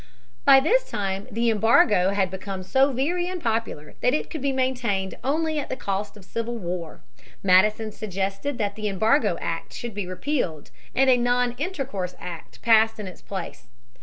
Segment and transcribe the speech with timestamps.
[0.45, 5.13] By this time the embargo had become so very unpopular that it could be maintained
[5.23, 7.03] only at the cost of civil war.
[7.43, 12.99] Madison suggested that the Embargo Act should be repealed, and a Non Intercourse Act passed
[12.99, 13.67] in its place.